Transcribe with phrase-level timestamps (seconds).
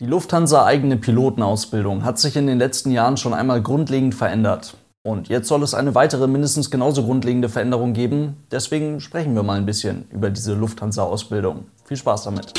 [0.00, 4.78] Die Lufthansa-eigene Pilotenausbildung hat sich in den letzten Jahren schon einmal grundlegend verändert.
[5.02, 8.38] Und jetzt soll es eine weitere mindestens genauso grundlegende Veränderung geben.
[8.50, 11.66] Deswegen sprechen wir mal ein bisschen über diese Lufthansa-Ausbildung.
[11.84, 12.54] Viel Spaß damit!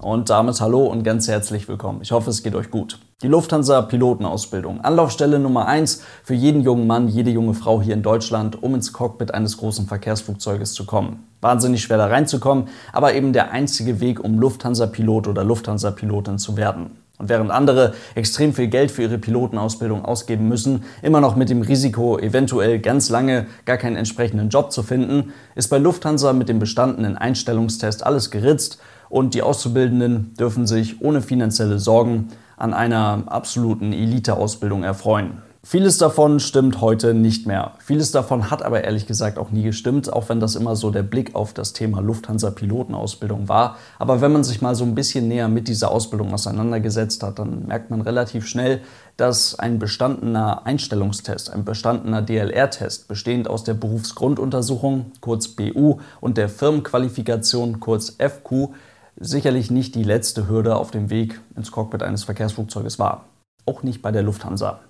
[0.00, 2.00] Und damit hallo und ganz herzlich willkommen.
[2.00, 2.98] Ich hoffe, es geht euch gut.
[3.22, 4.80] Die Lufthansa Pilotenausbildung.
[4.80, 8.94] Anlaufstelle Nummer 1 für jeden jungen Mann, jede junge Frau hier in Deutschland, um ins
[8.94, 11.26] Cockpit eines großen Verkehrsflugzeuges zu kommen.
[11.42, 16.92] Wahnsinnig schwer da reinzukommen, aber eben der einzige Weg, um Lufthansa-Pilot oder Lufthansa-Pilotin zu werden.
[17.18, 21.60] Und während andere extrem viel Geld für ihre Pilotenausbildung ausgeben müssen, immer noch mit dem
[21.60, 26.58] Risiko, eventuell ganz lange gar keinen entsprechenden Job zu finden, ist bei Lufthansa mit dem
[26.58, 28.78] bestandenen Einstellungstest alles geritzt
[29.10, 35.42] und die Auszubildenden dürfen sich ohne finanzielle Sorgen an einer absoluten Elite-Ausbildung erfreuen.
[35.62, 37.72] Vieles davon stimmt heute nicht mehr.
[37.80, 41.02] Vieles davon hat aber ehrlich gesagt auch nie gestimmt, auch wenn das immer so der
[41.02, 43.76] Blick auf das Thema Lufthansa-Pilotenausbildung war.
[43.98, 47.66] Aber wenn man sich mal so ein bisschen näher mit dieser Ausbildung auseinandergesetzt hat, dann
[47.66, 48.80] merkt man relativ schnell,
[49.18, 56.48] dass ein bestandener Einstellungstest, ein bestandener DLR-Test, bestehend aus der Berufsgrunduntersuchung, kurz BU, und der
[56.48, 58.70] Firmenqualifikation, kurz FQ,
[59.16, 63.24] sicherlich nicht die letzte Hürde auf dem Weg ins Cockpit eines Verkehrsflugzeuges war.
[63.66, 64.80] Auch nicht bei der Lufthansa.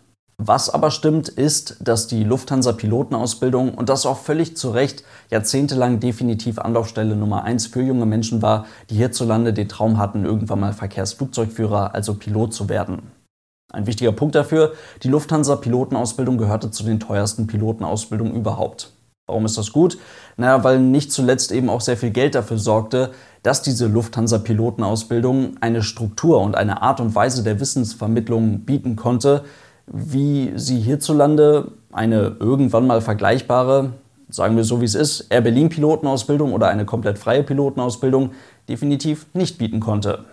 [0.42, 6.58] Was aber stimmt, ist, dass die Lufthansa-Pilotenausbildung und das auch völlig zu Recht jahrzehntelang definitiv
[6.58, 11.94] Anlaufstelle Nummer eins für junge Menschen war, die hierzulande den Traum hatten, irgendwann mal Verkehrsflugzeugführer,
[11.94, 13.12] also Pilot zu werden.
[13.70, 18.92] Ein wichtiger Punkt dafür, die Lufthansa-Pilotenausbildung gehörte zu den teuersten Pilotenausbildungen überhaupt.
[19.30, 19.96] Warum ist das gut?
[20.36, 23.12] Naja, weil nicht zuletzt eben auch sehr viel Geld dafür sorgte,
[23.44, 29.44] dass diese Lufthansa-Pilotenausbildung eine Struktur und eine Art und Weise der Wissensvermittlung bieten konnte,
[29.86, 33.92] wie sie hierzulande eine irgendwann mal vergleichbare,
[34.28, 38.30] sagen wir so wie es ist, Air Berlin Pilotenausbildung oder eine komplett freie Pilotenausbildung
[38.68, 40.24] definitiv nicht bieten konnte.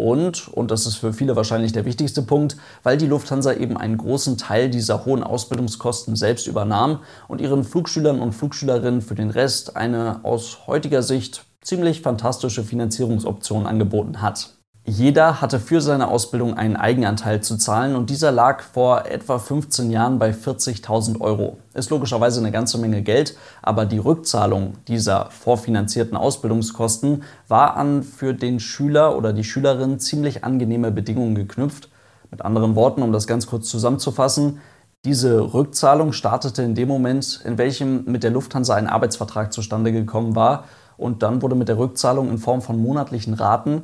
[0.00, 3.98] Und, und das ist für viele wahrscheinlich der wichtigste Punkt, weil die Lufthansa eben einen
[3.98, 9.74] großen Teil dieser hohen Ausbildungskosten selbst übernahm und ihren Flugschülern und Flugschülerinnen für den Rest
[9.74, 14.57] eine aus heutiger Sicht ziemlich fantastische Finanzierungsoption angeboten hat.
[14.88, 19.90] Jeder hatte für seine Ausbildung einen Eigenanteil zu zahlen und dieser lag vor etwa 15
[19.90, 21.58] Jahren bei 40.000 Euro.
[21.74, 28.32] Ist logischerweise eine ganze Menge Geld, aber die Rückzahlung dieser vorfinanzierten Ausbildungskosten war an für
[28.32, 31.90] den Schüler oder die Schülerin ziemlich angenehme Bedingungen geknüpft.
[32.30, 34.60] Mit anderen Worten, um das ganz kurz zusammenzufassen,
[35.04, 40.34] diese Rückzahlung startete in dem Moment, in welchem mit der Lufthansa ein Arbeitsvertrag zustande gekommen
[40.34, 40.64] war
[40.96, 43.82] und dann wurde mit der Rückzahlung in Form von monatlichen Raten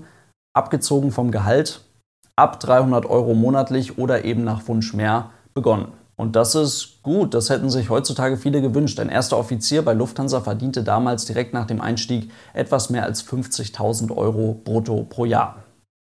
[0.54, 1.82] abgezogen vom Gehalt
[2.36, 5.88] ab 300 Euro monatlich oder eben nach Wunsch mehr begonnen.
[6.16, 9.00] Und das ist gut, das hätten sich heutzutage viele gewünscht.
[9.00, 14.16] Ein erster Offizier bei Lufthansa verdiente damals direkt nach dem Einstieg etwas mehr als 50.000
[14.16, 15.56] Euro brutto pro Jahr.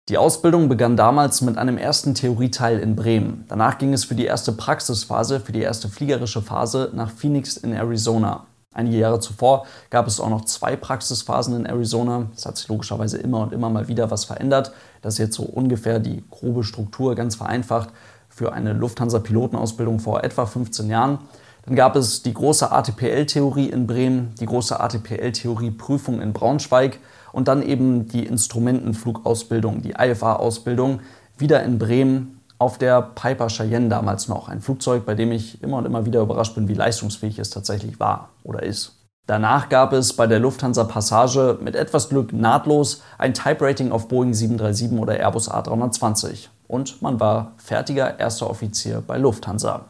[0.10, 3.46] Die Ausbildung begann damals mit einem ersten Theorieteil in Bremen.
[3.48, 7.72] Danach ging es für die erste Praxisphase, für die erste fliegerische Phase nach Phoenix in
[7.72, 8.48] Arizona.
[8.74, 12.28] Einige Jahre zuvor gab es auch noch zwei Praxisphasen in Arizona.
[12.34, 14.72] Es hat sich logischerweise immer und immer mal wieder was verändert.
[15.02, 17.90] Das ist jetzt so ungefähr die grobe Struktur, ganz vereinfacht,
[18.30, 21.20] für eine Lufthansa-Pilotenausbildung vor etwa 15 Jahren.
[21.66, 27.00] Dann gab es die große ATPL-Theorie in Bremen, die große ATPL-Theorie-Prüfung in Braunschweig
[27.34, 31.02] und dann eben die Instrumentenflugausbildung, die IFA-Ausbildung,
[31.38, 34.48] wieder in Bremen auf der Piper Cheyenne damals noch.
[34.48, 38.00] Ein Flugzeug, bei dem ich immer und immer wieder überrascht bin, wie leistungsfähig es tatsächlich
[38.00, 38.98] war oder ist.
[39.26, 44.36] Danach gab es bei der Lufthansa Passage mit etwas Glück nahtlos ein Type-Rating auf Boeing
[44.36, 46.50] 737 oder Airbus A320.
[46.68, 49.86] Und man war fertiger erster Offizier bei Lufthansa.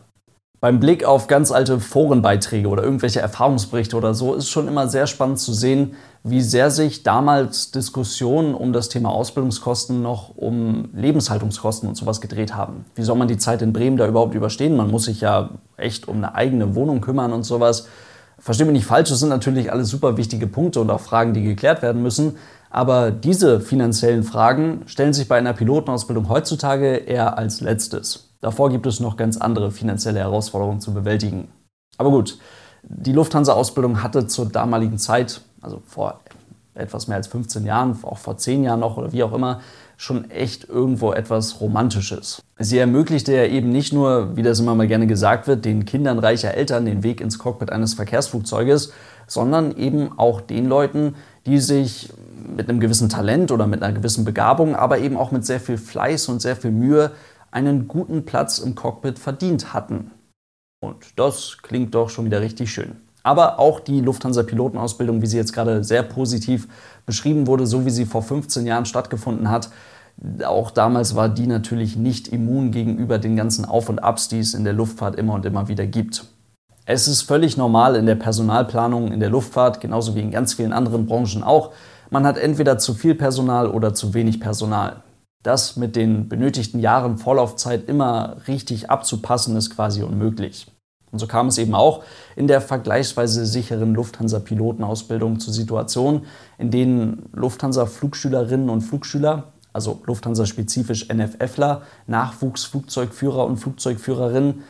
[0.61, 5.07] Beim Blick auf ganz alte Forenbeiträge oder irgendwelche Erfahrungsberichte oder so ist schon immer sehr
[5.07, 11.89] spannend zu sehen, wie sehr sich damals Diskussionen um das Thema Ausbildungskosten noch um Lebenshaltungskosten
[11.89, 12.85] und sowas gedreht haben.
[12.93, 14.77] Wie soll man die Zeit in Bremen da überhaupt überstehen?
[14.77, 17.87] Man muss sich ja echt um eine eigene Wohnung kümmern und sowas.
[18.37, 21.41] Verstehe mich nicht falsch, das sind natürlich alles super wichtige Punkte und auch Fragen, die
[21.41, 22.35] geklärt werden müssen.
[22.69, 28.30] Aber diese finanziellen Fragen stellen sich bei einer Pilotenausbildung heutzutage eher als letztes.
[28.41, 31.47] Davor gibt es noch ganz andere finanzielle Herausforderungen zu bewältigen.
[31.97, 32.39] Aber gut,
[32.83, 36.19] die Lufthansa-Ausbildung hatte zur damaligen Zeit, also vor
[36.73, 39.59] etwas mehr als 15 Jahren, auch vor 10 Jahren noch oder wie auch immer,
[39.97, 42.41] schon echt irgendwo etwas Romantisches.
[42.57, 46.17] Sie ermöglichte ja eben nicht nur, wie das immer mal gerne gesagt wird, den Kindern
[46.17, 48.93] reicher Eltern den Weg ins Cockpit eines Verkehrsflugzeuges,
[49.27, 51.15] sondern eben auch den Leuten,
[51.45, 52.11] die sich
[52.57, 55.77] mit einem gewissen Talent oder mit einer gewissen Begabung, aber eben auch mit sehr viel
[55.77, 57.11] Fleiß und sehr viel Mühe
[57.51, 60.11] einen guten Platz im Cockpit verdient hatten.
[60.83, 62.95] Und das klingt doch schon wieder richtig schön.
[63.23, 66.67] Aber auch die Lufthansa-Pilotenausbildung, wie sie jetzt gerade sehr positiv
[67.05, 69.69] beschrieben wurde, so wie sie vor 15 Jahren stattgefunden hat,
[70.43, 74.53] auch damals war die natürlich nicht immun gegenüber den ganzen Auf und Abs, die es
[74.53, 76.25] in der Luftfahrt immer und immer wieder gibt.
[76.85, 80.73] Es ist völlig normal in der Personalplanung in der Luftfahrt, genauso wie in ganz vielen
[80.73, 81.71] anderen Branchen auch.
[82.09, 85.03] Man hat entweder zu viel Personal oder zu wenig Personal.
[85.43, 90.67] Das mit den benötigten Jahren Vorlaufzeit immer richtig abzupassen, ist quasi unmöglich.
[91.11, 92.03] Und so kam es eben auch
[92.35, 96.25] in der vergleichsweise sicheren Lufthansa-Pilotenausbildung zu Situationen,
[96.57, 104.63] in denen Lufthansa-Flugschülerinnen und Flugschüler, also Lufthansa-spezifisch NFFler, Nachwuchsflugzeugführer und Flugzeugführerinnen,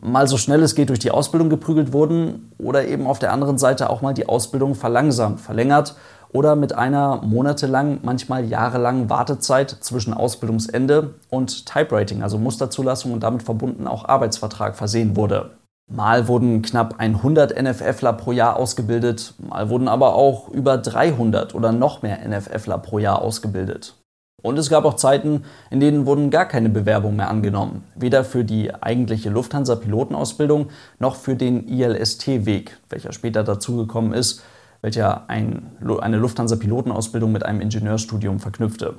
[0.00, 3.58] mal so schnell es geht durch die Ausbildung geprügelt wurden oder eben auf der anderen
[3.58, 5.94] Seite auch mal die Ausbildung verlangsamt, verlängert
[6.34, 13.44] oder mit einer monatelang, manchmal jahrelangen Wartezeit zwischen Ausbildungsende und Typewriting, also Musterzulassung und damit
[13.44, 15.52] verbunden auch Arbeitsvertrag versehen wurde.
[15.90, 21.70] Mal wurden knapp 100 NFFler pro Jahr ausgebildet, mal wurden aber auch über 300 oder
[21.70, 23.94] noch mehr NFFler pro Jahr ausgebildet.
[24.42, 27.84] Und es gab auch Zeiten, in denen wurden gar keine Bewerbungen mehr angenommen.
[27.94, 34.42] Weder für die eigentliche Lufthansa-Pilotenausbildung noch für den ILST-Weg, welcher später dazugekommen ist,
[34.84, 35.72] welcher ein,
[36.02, 38.96] eine Lufthansa-Pilotenausbildung mit einem Ingenieurstudium verknüpfte.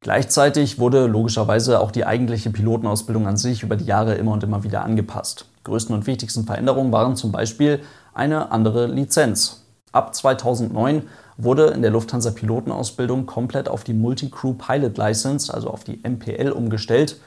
[0.00, 4.64] Gleichzeitig wurde logischerweise auch die eigentliche Pilotenausbildung an sich über die Jahre immer und immer
[4.64, 5.46] wieder angepasst.
[5.62, 7.78] Größten und wichtigsten Veränderungen waren zum Beispiel
[8.12, 9.62] eine andere Lizenz.
[9.92, 11.04] Ab 2009
[11.36, 16.50] wurde in der Lufthansa Pilotenausbildung komplett auf die Multi-Crew Pilot License, also auf die MPL,
[16.50, 17.20] umgestellt,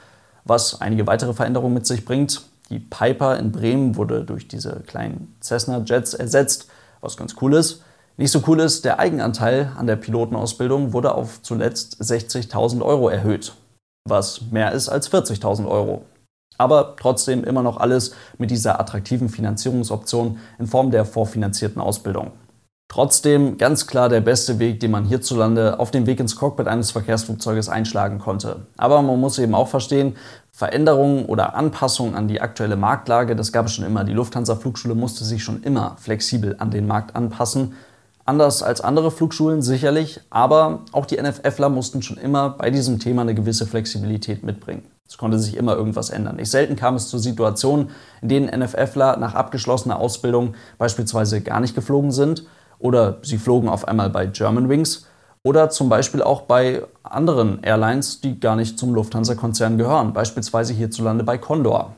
[0.44, 2.42] was einige weitere Veränderungen mit sich bringt.
[2.70, 6.68] Die Piper in Bremen wurde durch diese kleinen Cessna Jets ersetzt,
[7.00, 7.85] was ganz cool ist.
[8.18, 13.54] Nicht so cool ist, der Eigenanteil an der Pilotenausbildung wurde auf zuletzt 60.000 Euro erhöht,
[14.08, 16.06] was mehr ist als 40.000 Euro.
[16.58, 22.32] Aber trotzdem immer noch alles mit dieser attraktiven Finanzierungsoption in Form der vorfinanzierten Ausbildung.
[22.88, 26.92] Trotzdem ganz klar der beste Weg, den man hierzulande auf dem Weg ins Cockpit eines
[26.92, 28.68] Verkehrsflugzeuges einschlagen konnte.
[28.78, 30.16] Aber man muss eben auch verstehen,
[30.52, 34.06] Veränderungen oder Anpassungen an die aktuelle Marktlage, das gab es schon immer.
[34.06, 37.74] Die Lufthansa Flugschule musste sich schon immer flexibel an den Markt anpassen.
[38.28, 43.22] Anders als andere Flugschulen sicherlich, aber auch die NFFler mussten schon immer bei diesem Thema
[43.22, 44.88] eine gewisse Flexibilität mitbringen.
[45.08, 46.38] Es konnte sich immer irgendwas ändern.
[46.38, 47.92] Nicht selten kam es zu Situationen,
[48.24, 52.48] in denen NFFler nach abgeschlossener Ausbildung beispielsweise gar nicht geflogen sind
[52.80, 55.06] oder sie flogen auf einmal bei Germanwings
[55.44, 61.24] oder zum Beispiel auch bei anderen Airlines, die gar nicht zum Lufthansa-Konzern gehören, beispielsweise hierzulande
[61.24, 61.94] bei Condor.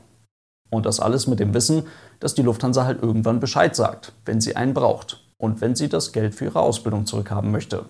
[0.71, 1.83] Und das alles mit dem Wissen,
[2.19, 6.11] dass die Lufthansa halt irgendwann Bescheid sagt, wenn sie einen braucht und wenn sie das
[6.11, 7.85] Geld für ihre Ausbildung zurückhaben möchte.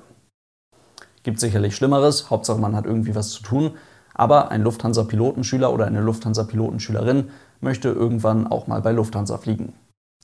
[1.24, 3.72] Gibt sicherlich Schlimmeres, Hauptsache man hat irgendwie was zu tun,
[4.14, 7.30] aber ein Lufthansa-Pilotenschüler oder eine Lufthansa-Pilotenschülerin
[7.62, 9.74] möchte irgendwann auch mal bei Lufthansa fliegen.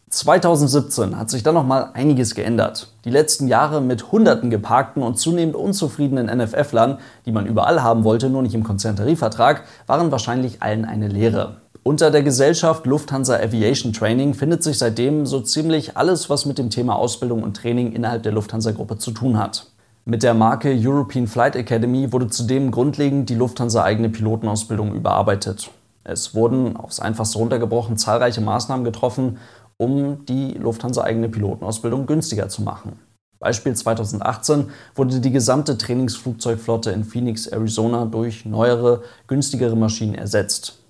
[0.10, 2.94] 2017 hat sich dann noch mal einiges geändert.
[3.04, 8.30] Die letzten Jahre mit hunderten geparkten und zunehmend unzufriedenen NFF-Lern, die man überall haben wollte,
[8.30, 11.63] nur nicht im Konzerntarifvertrag, waren wahrscheinlich allen eine Lehre.
[11.86, 16.70] Unter der Gesellschaft Lufthansa Aviation Training findet sich seitdem so ziemlich alles, was mit dem
[16.70, 19.68] Thema Ausbildung und Training innerhalb der Lufthansa-Gruppe zu tun hat.
[20.06, 25.72] Mit der Marke European Flight Academy wurde zudem grundlegend die Lufthansa eigene Pilotenausbildung überarbeitet.
[26.06, 29.38] Es wurden, aufs einfachste runtergebrochen, zahlreiche Maßnahmen getroffen,
[29.76, 32.98] um die Lufthansa-eigene Pilotenausbildung günstiger zu machen.
[33.40, 40.83] Beispiel 2018 wurde die gesamte Trainingsflugzeugflotte in Phoenix, Arizona durch neuere, günstigere Maschinen ersetzt.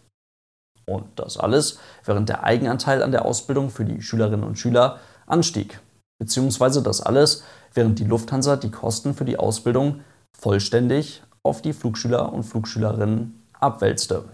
[0.86, 5.80] Und das alles, während der Eigenanteil an der Ausbildung für die Schülerinnen und Schüler anstieg.
[6.20, 10.02] Beziehungsweise das alles, während die Lufthansa die Kosten für die Ausbildung
[10.38, 14.26] vollständig auf die Flugschüler und Flugschülerinnen abwälzte.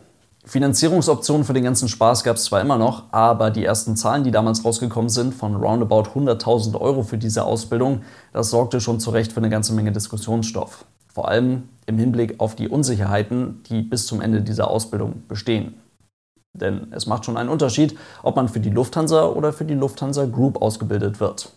[0.45, 4.31] Finanzierungsoptionen für den ganzen Spaß gab es zwar immer noch, aber die ersten Zahlen, die
[4.31, 8.01] damals rausgekommen sind, von roundabout 100.000 Euro für diese Ausbildung,
[8.31, 10.85] das sorgte schon zu Recht für eine ganze Menge Diskussionsstoff.
[11.13, 15.75] Vor allem im Hinblick auf die Unsicherheiten, die bis zum Ende dieser Ausbildung bestehen.
[16.53, 20.25] Denn es macht schon einen Unterschied, ob man für die Lufthansa oder für die Lufthansa
[20.25, 21.51] Group ausgebildet wird.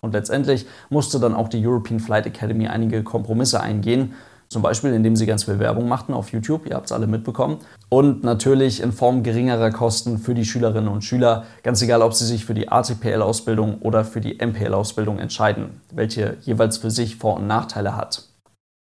[0.00, 4.14] Und letztendlich musste dann auch die European Flight Academy einige Kompromisse eingehen,
[4.48, 7.58] zum Beispiel, indem sie ganz viel Werbung machten auf YouTube, ihr habt es alle mitbekommen.
[7.88, 12.26] Und natürlich in Form geringerer Kosten für die Schülerinnen und Schüler, ganz egal, ob sie
[12.26, 17.46] sich für die ATPL-Ausbildung oder für die MPL-Ausbildung entscheiden, welche jeweils für sich Vor- und
[17.46, 18.28] Nachteile hat.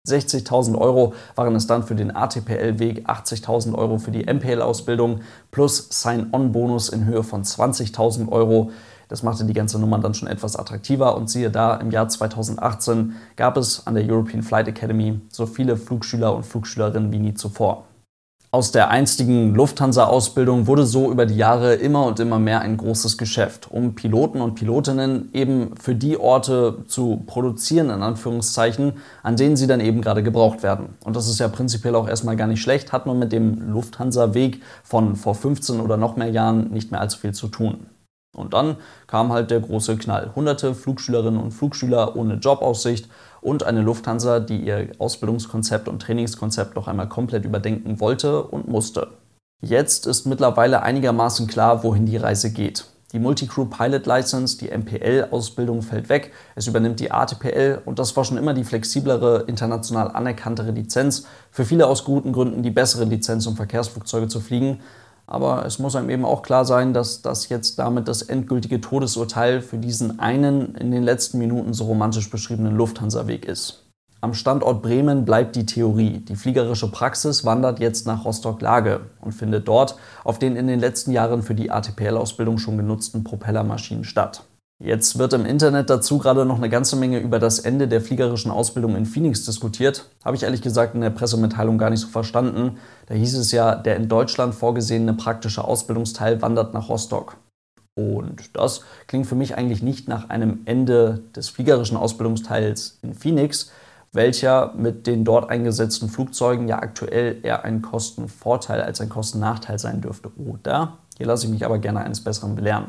[0.05, 6.89] 60.000 Euro waren es dann für den ATPL-Weg, 80.000 Euro für die MPL-Ausbildung plus Sign-On-Bonus
[6.89, 8.71] in Höhe von 20.000 Euro.
[9.07, 13.15] Das machte die ganze Nummer dann schon etwas attraktiver und siehe da, im Jahr 2018
[13.37, 17.85] gab es an der European Flight Academy so viele Flugschüler und Flugschülerinnen wie nie zuvor.
[18.53, 23.17] Aus der einstigen Lufthansa-Ausbildung wurde so über die Jahre immer und immer mehr ein großes
[23.17, 28.93] Geschäft, um Piloten und Pilotinnen eben für die Orte zu produzieren, in Anführungszeichen,
[29.23, 30.89] an denen sie dann eben gerade gebraucht werden.
[31.03, 34.61] Und das ist ja prinzipiell auch erstmal gar nicht schlecht, hat man mit dem Lufthansa-Weg
[34.83, 37.87] von vor 15 oder noch mehr Jahren nicht mehr allzu viel zu tun.
[38.35, 40.31] Und dann kam halt der große Knall.
[40.35, 43.09] Hunderte Flugschülerinnen und Flugschüler ohne Jobaussicht
[43.43, 49.09] und eine Lufthansa, die ihr Ausbildungskonzept und Trainingskonzept noch einmal komplett überdenken wollte und musste.
[49.61, 52.85] Jetzt ist mittlerweile einigermaßen klar, wohin die Reise geht.
[53.13, 58.25] Die Multicrew Pilot License, die MPL-Ausbildung fällt weg, es übernimmt die ATPL und das war
[58.25, 63.45] schon immer die flexiblere, international anerkanntere Lizenz, für viele aus guten Gründen die bessere Lizenz,
[63.45, 64.79] um Verkehrsflugzeuge zu fliegen,
[65.27, 69.61] aber es muss einem eben auch klar sein, dass das jetzt damit das endgültige Todesurteil
[69.61, 73.83] für diesen einen in den letzten Minuten so romantisch beschriebenen Lufthansa-Weg ist.
[74.21, 76.19] Am Standort Bremen bleibt die Theorie.
[76.19, 81.11] Die fliegerische Praxis wandert jetzt nach Rostock-Lage und findet dort auf den in den letzten
[81.11, 84.43] Jahren für die ATPL-Ausbildung schon genutzten Propellermaschinen statt.
[84.83, 88.51] Jetzt wird im Internet dazu gerade noch eine ganze Menge über das Ende der fliegerischen
[88.51, 90.09] Ausbildung in Phoenix diskutiert.
[90.25, 92.79] Habe ich ehrlich gesagt in der Pressemitteilung gar nicht so verstanden.
[93.05, 97.37] Da hieß es ja, der in Deutschland vorgesehene praktische Ausbildungsteil wandert nach Rostock.
[97.95, 103.71] Und das klingt für mich eigentlich nicht nach einem Ende des fliegerischen Ausbildungsteils in Phoenix,
[104.11, 110.01] welcher mit den dort eingesetzten Flugzeugen ja aktuell eher ein Kostenvorteil als ein Kostennachteil sein
[110.01, 110.29] dürfte.
[110.37, 110.97] Oder?
[111.17, 112.87] Hier lasse ich mich aber gerne eines Besseren belehren.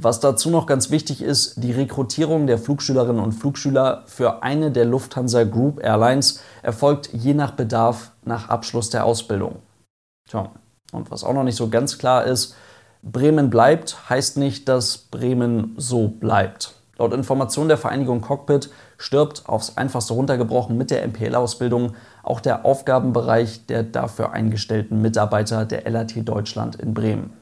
[0.00, 4.84] Was dazu noch ganz wichtig ist, die Rekrutierung der Flugschülerinnen und Flugschüler für eine der
[4.84, 9.56] Lufthansa Group Airlines erfolgt je nach Bedarf nach Abschluss der Ausbildung.
[10.28, 10.52] Tja,
[10.92, 12.54] und was auch noch nicht so ganz klar ist,
[13.02, 16.76] Bremen bleibt heißt nicht, dass Bremen so bleibt.
[16.96, 23.66] Laut Information der Vereinigung Cockpit stirbt aufs einfachste runtergebrochen mit der MPL-Ausbildung auch der Aufgabenbereich
[23.66, 27.32] der dafür eingestellten Mitarbeiter der LAT Deutschland in Bremen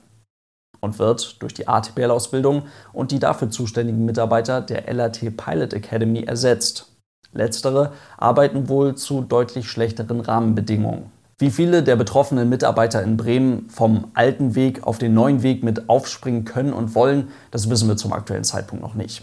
[0.86, 2.62] und wird durch die ATPL-Ausbildung
[2.94, 6.86] und die dafür zuständigen Mitarbeiter der LAT Pilot Academy ersetzt.
[7.32, 11.10] Letztere arbeiten wohl zu deutlich schlechteren Rahmenbedingungen.
[11.38, 15.90] Wie viele der betroffenen Mitarbeiter in Bremen vom alten Weg auf den neuen Weg mit
[15.90, 19.22] aufspringen können und wollen, das wissen wir zum aktuellen Zeitpunkt noch nicht.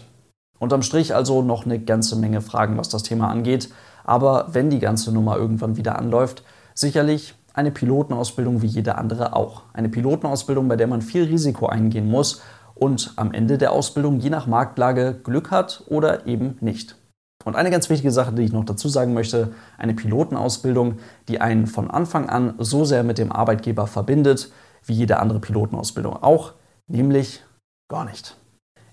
[0.60, 3.68] Unterm Strich also noch eine ganze Menge Fragen, was das Thema angeht.
[4.04, 6.44] Aber wenn die ganze Nummer irgendwann wieder anläuft,
[6.74, 9.62] sicherlich eine Pilotenausbildung wie jede andere auch.
[9.72, 12.42] Eine Pilotenausbildung, bei der man viel Risiko eingehen muss
[12.74, 16.96] und am Ende der Ausbildung je nach Marktlage Glück hat oder eben nicht.
[17.44, 21.66] Und eine ganz wichtige Sache, die ich noch dazu sagen möchte, eine Pilotenausbildung, die einen
[21.66, 24.50] von Anfang an so sehr mit dem Arbeitgeber verbindet,
[24.84, 26.52] wie jede andere Pilotenausbildung auch,
[26.86, 27.42] nämlich
[27.88, 28.36] gar nicht.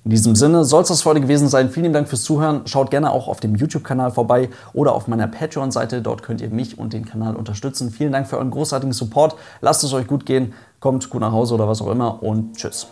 [0.03, 1.70] In diesem Sinne soll es das für heute gewesen sein.
[1.70, 2.62] Vielen Dank fürs Zuhören.
[2.65, 6.01] Schaut gerne auch auf dem YouTube-Kanal vorbei oder auf meiner Patreon-Seite.
[6.01, 7.91] Dort könnt ihr mich und den Kanal unterstützen.
[7.91, 9.36] Vielen Dank für euren großartigen Support.
[9.62, 10.53] Lasst es euch gut gehen.
[10.79, 12.88] Kommt gut nach Hause oder was auch immer und tschüss.